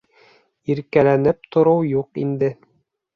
Иркәләнеп 0.75 1.45
тороу 1.57 1.83
юҡ 1.91 2.21
инде. 2.23 2.51